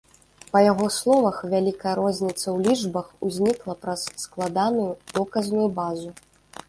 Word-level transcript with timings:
Па 0.53 0.59
яго 0.71 0.85
словах, 0.99 1.35
вялікая 1.51 1.93
розніца 1.99 2.43
ў 2.43 2.57
лічбах 2.69 3.07
узнікла 3.29 3.77
праз 3.87 4.09
складаную 4.25 4.89
доказную 5.19 5.67
базу. 5.83 6.09